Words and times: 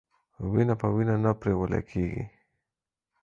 وينه 0.51 0.75
په 0.81 0.87
وينه 0.95 1.15
نه 1.23 1.31
پريوله 1.39 1.79
کېږي. 1.89 2.23